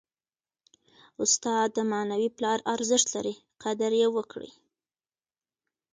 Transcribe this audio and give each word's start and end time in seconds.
استاد 1.23 1.67
د 1.75 1.79
معنوي 1.91 2.29
پلار 2.37 2.59
ارزښت 2.73 3.07
لري. 3.15 3.35
قدر 3.63 3.91
ئې 3.99 4.07
وکړئ! 4.15 4.51